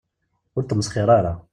Ur 0.55 0.63
tmesxir 0.63 1.07
ara. 1.17 1.33